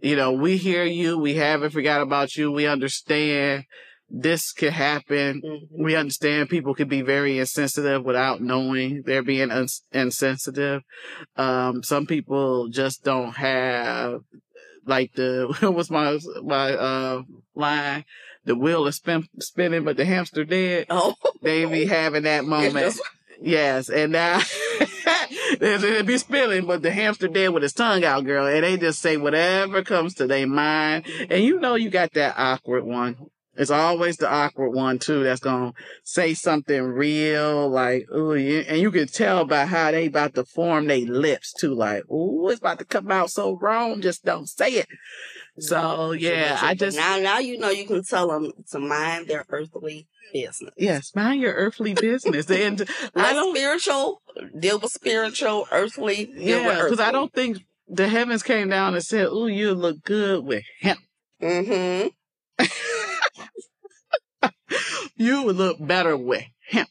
[0.00, 3.64] you know we hear you, we haven't forgot about you, we understand
[4.08, 5.42] this could happen.
[5.44, 5.82] Mm-hmm.
[5.82, 9.50] We understand people could be very insensitive without knowing they're being
[9.92, 10.82] insensitive.
[11.36, 14.20] Um, some people just don't have
[14.86, 17.22] like the what was my my uh
[17.54, 18.04] line
[18.44, 22.98] the wheel is spin, spinning but the hamster dead oh they be having that moment
[23.42, 24.40] yes and now
[25.60, 29.00] it be spinning but the hamster dead with his tongue out girl and they just
[29.00, 33.16] say whatever comes to their mind and you know you got that awkward one
[33.56, 35.72] it's always the awkward one too that's gonna
[36.04, 40.86] say something real, like ooh, and you can tell by how they about to form
[40.86, 44.00] their lips too, like ooh, it's about to come out so wrong.
[44.00, 44.88] Just don't say it.
[45.58, 49.44] So yeah, I just now now you know you can tell them to mind their
[49.48, 50.74] earthly business.
[50.76, 52.50] Yes, mind your earthly business.
[52.50, 54.20] and I don't spiritual
[54.58, 56.30] deal with spiritual, earthly.
[56.34, 60.44] Yeah, because I don't think the heavens came down and said, "Ooh, you look good
[60.44, 60.98] with him."
[61.42, 62.08] Mm-hmm.
[65.16, 66.86] you would look better with him.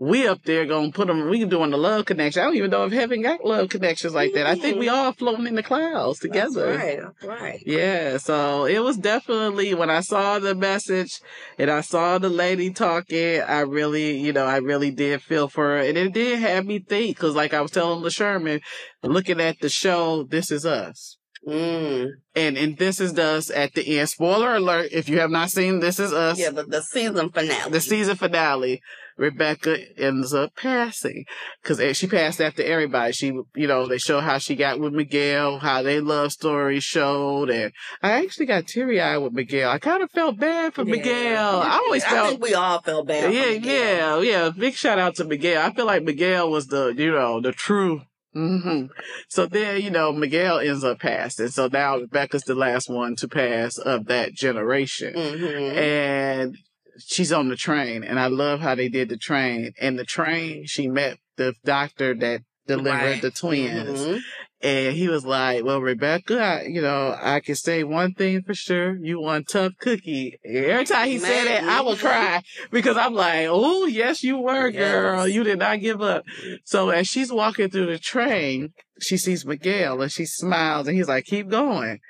[0.00, 2.40] We up there gonna put them, we doing the love connection.
[2.40, 4.46] I don't even know if heaven got love connections like that.
[4.46, 6.76] I think we all floating in the clouds together.
[6.76, 7.62] That's right, right.
[7.66, 11.20] Yeah, so it was definitely when I saw the message
[11.58, 15.64] and I saw the lady talking, I really, you know, I really did feel for
[15.64, 15.78] her.
[15.78, 18.60] And it did have me think, cause like I was telling LaSharma,
[19.02, 21.17] looking at the show, This Is Us.
[21.46, 22.10] Mm.
[22.34, 24.08] And and this is us at the end.
[24.08, 24.90] Spoiler alert!
[24.92, 27.70] If you have not seen This Is Us, yeah, the, the season finale.
[27.70, 28.80] The season finale.
[29.18, 31.24] Rebecca ends up passing
[31.60, 33.12] because she passed after everybody.
[33.12, 37.50] She, you know, they show how she got with Miguel, how they love story showed,
[37.50, 39.70] and I actually got teary eyed with Miguel.
[39.70, 40.90] I kind of felt bad for yeah.
[40.92, 41.60] Miguel.
[41.60, 42.40] I always I felt.
[42.40, 43.34] we all felt bad.
[43.34, 44.50] Yeah, yeah, yeah.
[44.56, 45.66] Big shout out to Miguel.
[45.66, 48.02] I feel like Miguel was the, you know, the true
[48.36, 48.86] Mm-hmm.
[49.28, 51.48] So then, you know, Miguel ends up passing.
[51.48, 55.14] So now Rebecca's the last one to pass of that generation.
[55.14, 55.78] Mm-hmm.
[55.78, 56.56] And
[56.98, 58.04] she's on the train.
[58.04, 59.72] And I love how they did the train.
[59.80, 63.22] And the train, she met the doctor that delivered right.
[63.22, 64.00] the twins.
[64.00, 64.18] Mm-hmm.
[64.60, 68.54] And he was like, well, Rebecca, I, you know, I can say one thing for
[68.54, 68.96] sure.
[68.96, 70.36] You want tough cookie.
[70.44, 72.42] Every time he said it, I would cry
[72.72, 75.28] because I'm like, oh, yes, you were, girl.
[75.28, 76.24] You did not give up.
[76.64, 81.08] So as she's walking through the train, she sees Miguel and she smiles and he's
[81.08, 82.00] like, keep going.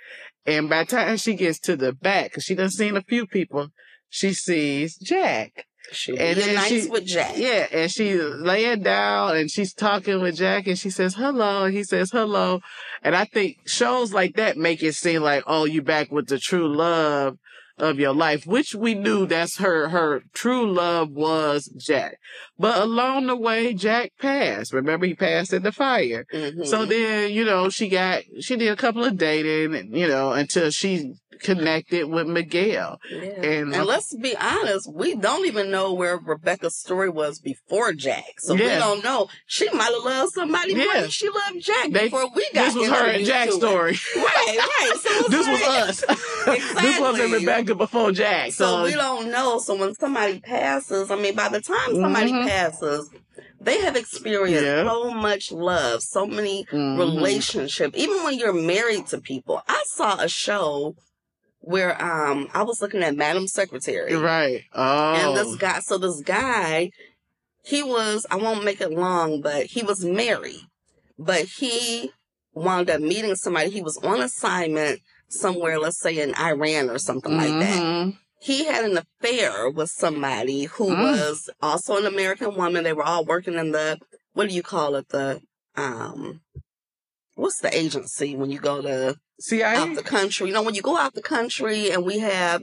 [0.47, 3.27] And by the time she gets to the back, cause she done seen a few
[3.27, 3.69] people,
[4.09, 5.67] she sees Jack.
[5.93, 7.37] She and then nice she, with Jack.
[7.37, 11.75] Yeah, and she's laying down and she's talking with Jack and she says hello and
[11.75, 12.61] he says hello.
[13.03, 16.39] And I think shows like that make it seem like, oh, you back with the
[16.39, 17.39] true love
[17.79, 22.19] of your life, which we knew that's her, her true love was Jack.
[22.59, 24.73] But along the way, Jack passed.
[24.73, 26.27] Remember, he passed in the fire.
[26.33, 26.65] Mm-hmm.
[26.65, 30.33] So then, you know, she got, she did a couple of dating, and, you know,
[30.33, 33.01] until she connected with Miguel.
[33.11, 33.19] Yeah.
[33.21, 38.39] And, and let's be honest, we don't even know where Rebecca's story was before Jack.
[38.39, 38.75] So yeah.
[38.75, 39.29] we don't know.
[39.47, 40.85] She might have loved somebody yeah.
[40.85, 43.99] more than she loved Jack they, before we got This was her and Jack's story.
[44.17, 44.93] Right, right.
[45.01, 46.03] So this was us.
[46.47, 46.83] exactly.
[46.83, 48.53] This wasn't Rebecca before Jack.
[48.53, 48.67] So.
[48.67, 48.85] so.
[48.85, 49.59] we don't know.
[49.59, 52.49] So when somebody passes, I mean, by the time somebody mm-hmm.
[52.49, 53.11] passes,
[53.61, 54.85] they have experienced yeah.
[54.85, 56.99] so much love, so many mm-hmm.
[56.99, 57.99] relationships.
[57.99, 60.95] Even when you're married to people, I saw a show
[61.61, 64.63] where um I was looking at Madam Secretary, right?
[64.73, 65.57] Oh, and this oh.
[65.57, 65.81] guy.
[65.81, 66.91] So this guy,
[67.65, 70.63] he was I won't make it long, but he was married,
[71.19, 72.11] but he
[72.55, 73.71] wound up meeting somebody.
[73.71, 77.59] He was on assignment somewhere, let's say in Iran or something mm-hmm.
[77.59, 80.99] like that mm-hmm he had an affair with somebody who mm.
[80.99, 82.85] was also an American woman.
[82.85, 83.99] They were all working in the
[84.33, 85.09] what do you call it?
[85.09, 85.41] The
[85.77, 86.41] um
[87.39, 90.49] what's the agency when you go to CIA out the country?
[90.49, 92.63] You know, when you go out the country and we have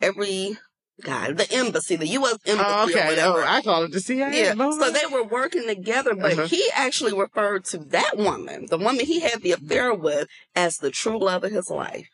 [0.00, 0.58] every
[1.02, 2.38] God, the embassy, the U.S.
[2.46, 2.68] embassy.
[2.68, 3.16] Oh, okay.
[3.20, 4.40] Oh, I call it the CIA.
[4.40, 4.54] Yeah.
[4.54, 6.46] So they were working together, but uh-huh.
[6.46, 10.90] he actually referred to that woman, the woman he had the affair with, as the
[10.90, 12.08] true love of his life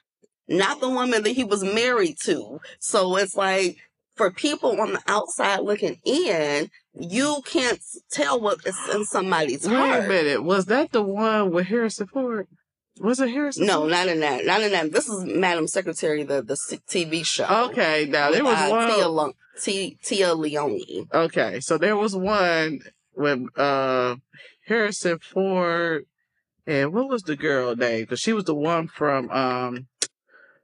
[0.48, 2.60] not the woman that he was married to.
[2.78, 3.76] So it's like
[4.14, 9.74] for people on the outside looking in, you can't tell what is in somebody's Wait
[9.74, 10.00] heart.
[10.00, 12.46] Wait a minute, was that the one with Harrison Ford?
[13.00, 13.66] Was it Harrison?
[13.66, 13.90] No, Ford?
[13.90, 14.44] not in that.
[14.44, 14.92] Not in that.
[14.92, 17.46] This is Madam Secretary, the the TV show.
[17.70, 18.90] Okay, now there was uh, one.
[18.90, 21.06] Tia, Le- T- Téa Leoni.
[21.12, 22.80] Okay, so there was one
[23.14, 24.16] with uh
[24.66, 26.04] Harrison Ford
[26.66, 28.02] and what was the girl name?
[28.02, 29.86] Because she was the one from um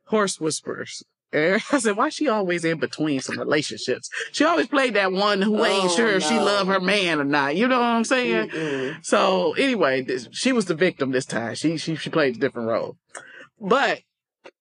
[0.07, 1.03] horse whispers.
[1.35, 4.09] I said, why she always in between some relationships?
[4.33, 6.17] She always played that one who ain't oh, sure no.
[6.17, 7.57] if she love her man or not.
[7.57, 8.49] You know what I'm saying?
[8.49, 9.05] Mm-mm.
[9.05, 11.55] So anyway, this, she was the victim this time.
[11.55, 12.97] She, she, she played a different role.
[13.61, 14.01] But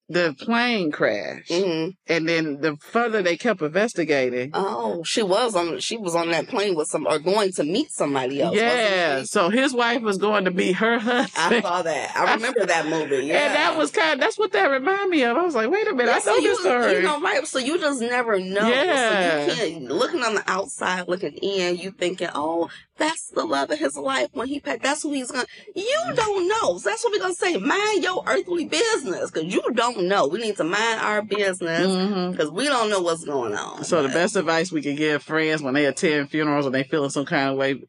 [0.09, 1.91] the plane crashed, mm-hmm.
[2.07, 4.51] and then the further they kept investigating.
[4.53, 5.79] Oh, she was on.
[5.79, 8.55] She was on that plane with some, or going to meet somebody else.
[8.55, 9.23] Yeah.
[9.23, 11.55] So his wife was going to be her husband.
[11.55, 12.15] I saw that.
[12.15, 13.25] I remember that movie.
[13.25, 13.37] Yeah.
[13.47, 14.15] And that was kind.
[14.15, 15.37] Of, that's what that reminded me of.
[15.37, 16.93] I was like, wait a minute, yeah, I know so this story.
[16.93, 17.47] You know, right?
[17.47, 18.67] So you just never know.
[18.67, 19.47] Yeah.
[19.47, 21.77] So you can't looking on the outside, looking in.
[21.77, 24.81] You thinking, oh, that's the love of his life when he paid.
[24.81, 25.45] That's who he's gonna.
[25.75, 26.77] You don't know.
[26.77, 27.57] So that's what we're gonna say.
[27.57, 30.27] Mind your earthly business, because you don't know.
[30.27, 32.55] We need to mind our business mm-hmm.
[32.55, 33.83] we don't know what's going on.
[33.83, 34.07] So but.
[34.07, 37.25] the best advice we can give friends when they attend funerals and they feeling some
[37.25, 37.81] kind of way,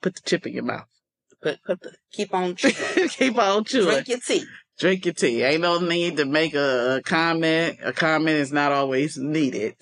[0.00, 0.86] put the chip in your mouth.
[1.42, 3.08] Put put the keep on chewing.
[3.08, 3.86] keep on chewing.
[3.86, 4.44] Drink your tea.
[4.78, 5.42] Drink your tea.
[5.42, 7.78] Ain't no need to make a, a comment.
[7.82, 9.76] A comment is not always needed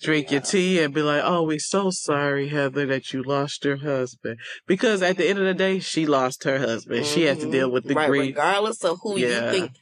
[0.00, 3.76] drink your tea and be like, "Oh, we're so sorry, Heather, that you lost your
[3.78, 7.04] husband." Because at the end of the day, she lost her husband.
[7.04, 7.14] Mm-hmm.
[7.14, 9.46] She has to deal with the right, grief, regardless of who yeah.
[9.46, 9.72] you think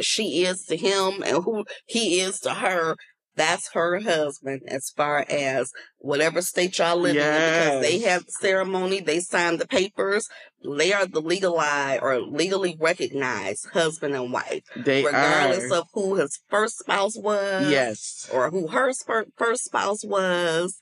[0.00, 2.96] she is to him and who he is to her.
[3.38, 7.24] That's her husband, as far as whatever state y'all live yes.
[7.24, 10.28] in, because they have the ceremony, they sign the papers,
[10.76, 14.64] they are the legalized or legally recognized husband and wife.
[14.76, 15.78] They regardless are.
[15.78, 17.70] of who his first spouse was.
[17.70, 18.28] Yes.
[18.32, 18.92] Or who her
[19.36, 20.80] first spouse was.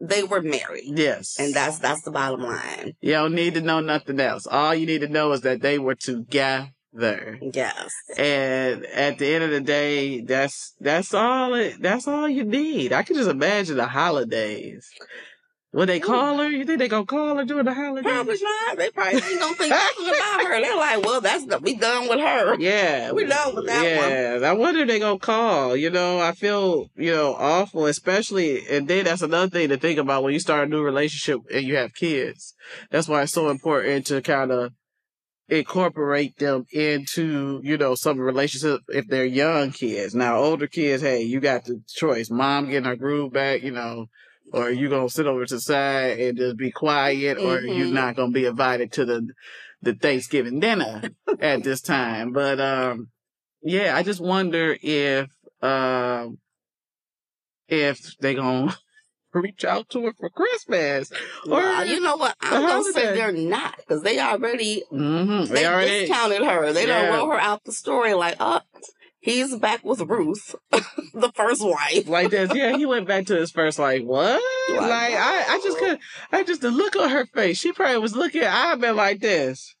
[0.00, 0.92] They were married.
[0.96, 1.36] Yes.
[1.40, 2.92] And that's, that's the bottom line.
[3.00, 4.46] You don't need to know nothing else.
[4.46, 7.38] All you need to know is that they were together there.
[7.40, 7.92] Yes.
[8.16, 12.92] And at the end of the day, that's that's all it that's all you need.
[12.92, 14.88] I can just imagine the holidays.
[15.70, 16.48] What they call her?
[16.48, 18.10] You think they gonna call her during the holidays?
[18.10, 18.78] Probably not.
[18.78, 20.60] They probably ain't gonna think nothing about her.
[20.62, 22.58] They're like, well, that's the, we done with her.
[22.58, 24.34] Yeah, we done with that yeah.
[24.34, 24.44] one.
[24.44, 25.76] I wonder if they gonna call.
[25.76, 29.98] You know, I feel you know awful, especially, and then that's another thing to think
[29.98, 32.54] about when you start a new relationship and you have kids.
[32.90, 34.72] That's why it's so important to kind of
[35.48, 40.14] incorporate them into, you know, some relationship if they're young kids.
[40.14, 42.30] Now, older kids, hey, you got the choice.
[42.30, 44.06] Mom getting her groove back, you know,
[44.52, 47.68] or you gonna sit over to the side and just be quiet, or mm-hmm.
[47.68, 49.28] you're not gonna be invited to the
[49.80, 51.02] the Thanksgiving dinner
[51.40, 52.32] at this time.
[52.32, 53.08] But um,
[53.62, 55.30] yeah, I just wonder if
[55.62, 56.38] um
[57.68, 58.76] if they gonna
[59.32, 61.10] reach out to her for Christmas.
[61.46, 62.36] Or well, you know what?
[62.40, 65.52] I'm gonna say they're not because they already mm-hmm.
[65.52, 66.72] they, they already, discounted her.
[66.72, 67.02] They yeah.
[67.02, 68.60] don't roll her out the story like, oh,
[69.20, 72.08] he's back with Ruth, the first wife.
[72.08, 72.76] like this, yeah.
[72.76, 74.02] He went back to his first wife.
[74.02, 74.42] What?
[74.70, 75.98] Like, like I, I just could.
[76.32, 77.58] I just the look on her face.
[77.58, 78.44] She probably was looking.
[78.44, 79.74] I've been like this.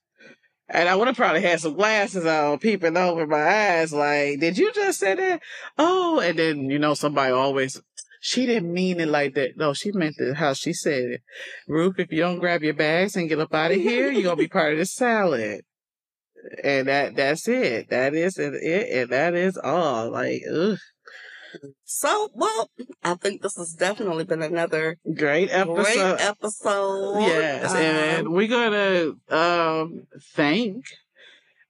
[0.70, 4.58] And I would have probably had some glasses on, peeping over my eyes, like, did
[4.58, 5.40] you just say that?
[5.78, 7.80] Oh, and then, you know, somebody always
[8.20, 9.56] she didn't mean it like that.
[9.56, 11.22] No, she meant it how she said it.
[11.66, 14.36] Ruth, if you don't grab your bags and get up out of here, you're gonna
[14.36, 15.62] be part of the salad.
[16.62, 17.90] and that that's it.
[17.90, 20.10] That is it, and that is all.
[20.10, 20.78] Like, ugh.
[21.84, 22.70] So, well,
[23.02, 25.84] I think this has definitely been another great episode.
[25.84, 27.20] Great episode.
[27.20, 30.84] Yes, um, and we're gonna um, thank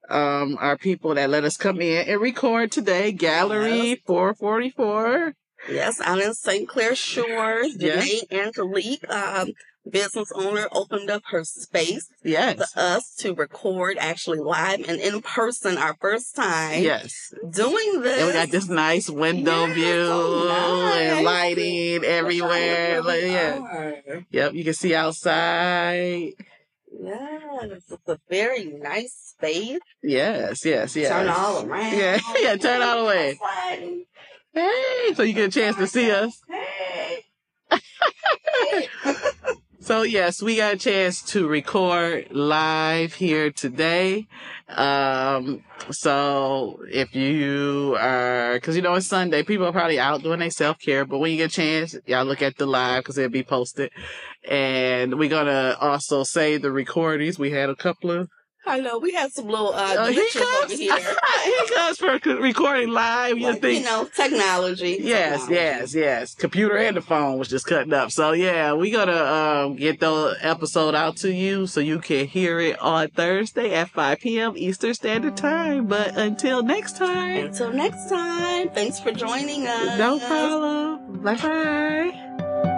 [0.08, 3.12] um, our people that let us come in and record today.
[3.12, 3.98] Gallery yes.
[4.06, 5.34] 444.
[5.68, 6.68] Yes, I'm in St.
[6.68, 7.76] Clair Shores.
[7.78, 8.24] Yes.
[8.30, 9.52] Angelique, um,
[9.90, 12.72] business owner opened up her space yes.
[12.72, 16.82] for us to record actually live and in person our first time.
[16.82, 17.32] Yes.
[17.50, 18.18] Doing this.
[18.18, 20.98] And we got this nice window yes, view so nice.
[20.98, 23.02] and lighting everywhere.
[23.02, 24.20] Like, yeah.
[24.30, 26.32] Yep, you can see outside.
[26.90, 29.78] Yes, it's a very nice space.
[30.02, 31.08] Yes, yes, yes.
[31.10, 31.96] Turn all around.
[31.96, 33.38] Yeah, yeah, turn all the way.
[34.58, 36.42] Hey, so you get a chance to see us.
[36.50, 37.24] Hey.
[39.80, 44.26] So yes, we got a chance to record live here today.
[44.68, 50.40] Um, so if you are, cause you know it's Sunday, people are probably out doing
[50.40, 53.16] their self care, but when you get a chance, y'all look at the live cause
[53.16, 53.90] it'll be posted.
[54.46, 57.38] And we're gonna also save the recordings.
[57.38, 58.28] We had a couple of
[58.68, 60.96] I know we had some little uh, he comes, over here.
[61.44, 63.38] he comes for recording live.
[63.38, 64.98] You think you know technology?
[65.08, 65.54] Yes, technology.
[65.54, 66.34] yes, yes.
[66.34, 68.10] Computer and the phone was just cutting up.
[68.10, 72.60] So yeah, we gonna um, get the episode out to you so you can hear
[72.60, 74.52] it on Thursday at 5 p.m.
[74.56, 75.86] Eastern Standard Time.
[75.86, 77.46] But until next time.
[77.46, 78.68] Until next time.
[78.70, 79.98] Thanks for joining us.
[79.98, 81.22] No problem.
[81.22, 82.74] Bye bye.